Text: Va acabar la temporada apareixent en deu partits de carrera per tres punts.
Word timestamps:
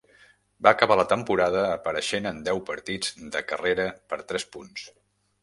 Va 0.67 0.71
acabar 0.75 0.95
la 0.99 1.03
temporada 1.11 1.65
apareixent 1.73 2.29
en 2.31 2.41
deu 2.49 2.63
partits 2.71 3.13
de 3.37 3.45
carrera 3.53 3.87
per 4.15 4.21
tres 4.33 4.49
punts. 4.57 4.91